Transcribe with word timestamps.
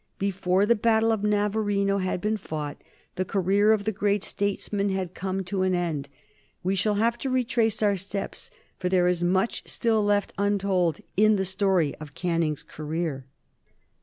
Before 0.17 0.65
the 0.65 0.73
battle 0.75 1.11
of 1.11 1.23
Navarino 1.23 1.99
had 1.99 2.21
been 2.21 2.35
fought, 2.35 2.83
the 3.17 3.23
career 3.23 3.71
of 3.71 3.83
the 3.83 3.91
great 3.91 4.23
statesman 4.23 4.89
had 4.89 5.13
come 5.13 5.43
to 5.43 5.61
an 5.61 5.75
end. 5.75 6.09
We 6.63 6.73
shall 6.75 6.95
have 6.95 7.19
to 7.19 7.29
retrace 7.29 7.83
our 7.83 7.95
steps, 7.97 8.49
for 8.79 8.89
there 8.89 9.07
is 9.07 9.23
much 9.23 9.61
still 9.67 10.03
left 10.03 10.33
untold 10.39 11.01
in 11.15 11.35
the 11.35 11.45
story 11.45 11.93
of 11.99 12.15
Canning's 12.15 12.63
career. 12.63 13.27